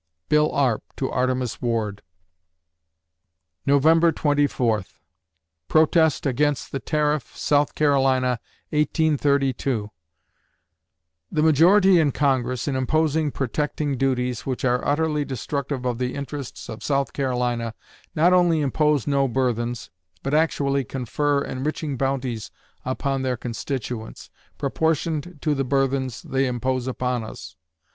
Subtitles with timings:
[0.29, 2.01] BILL ARP (To Artemus Ward)
[3.67, 4.99] November Twenty Fourth
[5.67, 8.39] PROTEST AGAINST THE TARIFF, SOUTH CAROLINA,
[8.71, 9.91] 1832
[11.31, 16.67] The majority in Congress, in imposing protecting duties, which are utterly destructive of the interests
[16.67, 17.75] of South Carolina,
[18.15, 19.91] not only impose no burthens,
[20.23, 22.49] but actually confer enriching bounties
[22.83, 27.55] upon their constituents, proportioned to the burthens they impose upon us.